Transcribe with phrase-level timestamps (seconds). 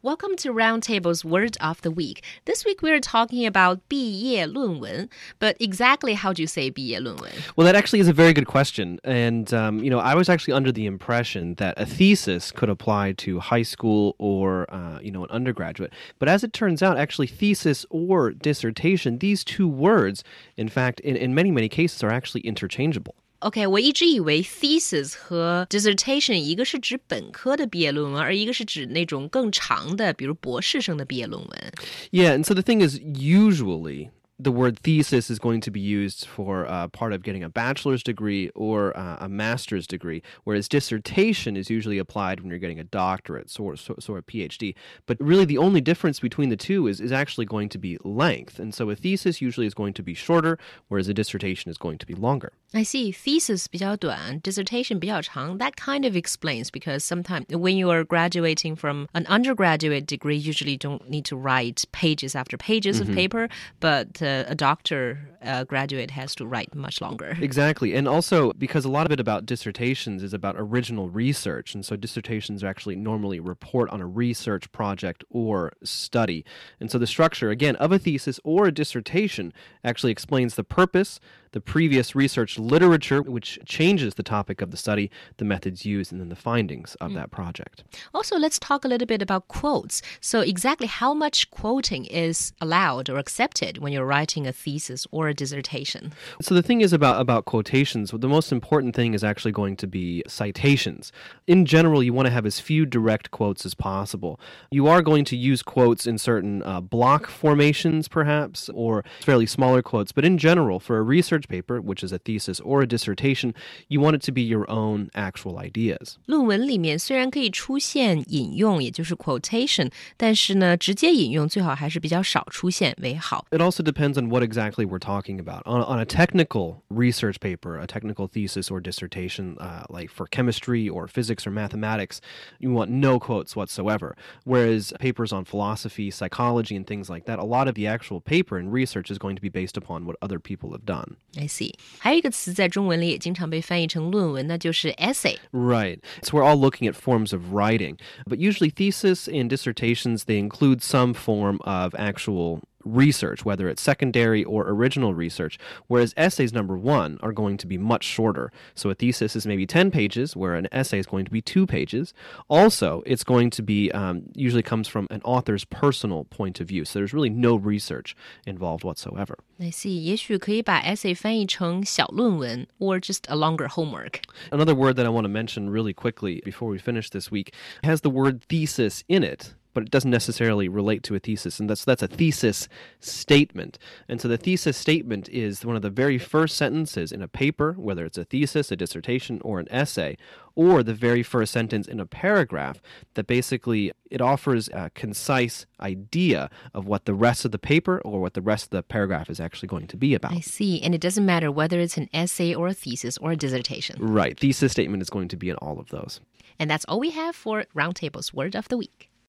[0.00, 2.22] Welcome to Roundtable's Word of the Week.
[2.44, 5.08] This week we're talking about 毕业论文,
[5.40, 7.28] but exactly how do you say 毕业论文?
[7.56, 9.00] Well, that actually is a very good question.
[9.02, 13.14] And, um, you know, I was actually under the impression that a thesis could apply
[13.14, 15.92] to high school or, uh, you know, an undergraduate.
[16.20, 20.22] But as it turns out, actually, thesis or dissertation, these two words,
[20.56, 23.16] in fact, in, in many, many cases, are actually interchangeable.
[23.39, 31.73] OK，我一直以为 thesis 和 dissertation 一个是指本科的毕业论文，而一个是指那种更长的，比如博士生的毕业论文。
[32.11, 36.65] Yeah, and so the thing is, usually the word thesis is going to be used for
[36.65, 41.69] uh, part of getting a bachelor's degree or uh, a master's degree, whereas dissertation is
[41.69, 44.73] usually applied when you're getting a doctorate, so, so, so a PhD.
[45.05, 48.57] But really, the only difference between the two is, is actually going to be length.
[48.57, 51.97] And so a thesis usually is going to be shorter, whereas a dissertation is going
[51.99, 52.53] to be longer.
[52.75, 53.11] I see.
[53.11, 55.59] Thesis 比较短, dissertation 比较长.
[55.59, 60.75] That kind of explains because sometimes when you are graduating from an undergraduate degree, usually
[60.75, 63.01] don't need to write pages after pages mm -hmm.
[63.01, 63.15] of mm-hmm.
[63.15, 63.49] paper,
[63.79, 67.37] but uh, a, doctor uh, graduate has to write much longer.
[67.39, 67.95] Exactly.
[67.95, 71.75] And also because a lot of it about dissertations is about original research.
[71.75, 76.43] And so dissertations actually normally report on a research project or study.
[76.79, 81.19] And so the structure, again, of a thesis or a dissertation actually explains the purpose,
[81.52, 86.20] the previous research literature, which changes the topic of the study, the methods used, and
[86.20, 87.14] then the findings of mm.
[87.14, 87.84] that project.
[88.14, 90.02] Also, let's talk a little bit about quotes.
[90.20, 95.28] So, exactly how much quoting is allowed or accepted when you're writing a thesis or
[95.28, 96.12] a dissertation?
[96.40, 99.86] So, the thing is about, about quotations, the most important thing is actually going to
[99.86, 101.12] be citations.
[101.46, 104.40] In general, you want to have as few direct quotes as possible.
[104.70, 109.82] You are going to use quotes in certain uh, block formations, perhaps, or fairly smaller
[109.82, 112.87] quotes, but in general, for a research research paper, which is a thesis or a
[112.87, 113.53] dissertation,
[113.87, 116.15] you want it to be your own actual ideas.
[116.25, 123.45] 论文里面虽然可以出现引用，也就是 quotation，但是呢，直接引用最好还是比较少出现为好。
[123.51, 125.61] It also depends on what exactly we're talking about.
[125.65, 130.89] On, on a technical research paper, a technical thesis or dissertation, uh, like for chemistry
[130.89, 132.19] or physics or mathematics,
[132.59, 134.15] you want no quotes whatsoever.
[134.45, 138.57] Whereas papers on philosophy, psychology, and things like that, a lot of the actual paper
[138.57, 141.17] and research is going to be based upon what other people have done.
[141.35, 141.73] I see.
[141.99, 145.37] 还有一个词在中文里也经常被翻译成论文，那就是 essay.
[145.51, 145.99] Right.
[146.21, 150.81] So we're all looking at forms of writing, but usually thesis and dissertations they include
[150.81, 155.57] some form of actual research, whether it's secondary or original research,
[155.87, 158.51] whereas essays, number one, are going to be much shorter.
[158.75, 161.65] So a thesis is maybe 10 pages, where an essay is going to be two
[161.65, 162.13] pages.
[162.49, 166.85] Also, it's going to be, um, usually comes from an author's personal point of view.
[166.85, 168.15] So there's really no research
[168.45, 169.37] involved whatsoever.
[169.59, 170.03] I see.
[170.03, 174.21] 也许可以把 essay 翻译成小论文 or just a longer homework.
[174.51, 177.53] Another word that I want to mention really quickly before we finish this week
[177.83, 181.60] has the word thesis in it but it doesn't necessarily relate to a thesis.
[181.60, 182.68] And that's that's a thesis
[183.00, 183.78] statement.
[184.08, 187.74] And so the thesis statement is one of the very first sentences in a paper,
[187.78, 190.16] whether it's a thesis, a dissertation, or an essay,
[190.54, 192.82] or the very first sentence in a paragraph
[193.14, 198.20] that basically it offers a concise idea of what the rest of the paper or
[198.20, 200.32] what the rest of the paragraph is actually going to be about.
[200.32, 200.82] I see.
[200.82, 203.96] And it doesn't matter whether it's an essay or a thesis or a dissertation.
[204.00, 204.38] Right.
[204.38, 206.20] Thesis statement is going to be in all of those.
[206.58, 209.07] And that's all we have for Roundtable's Word of the Week.